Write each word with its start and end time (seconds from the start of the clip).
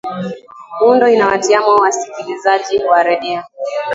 muundo 0.79 1.05
unawatia 1.07 1.61
moyo 1.61 1.75
wasikilizaji 1.75 2.83
wa 2.83 3.03
redio 3.03 3.43